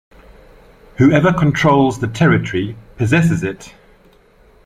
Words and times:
'Whoever 0.97 1.31
controls 1.31 1.99
the 2.01 2.07
territory 2.07 2.75
possesses 2.97 3.43
it. 3.43 3.75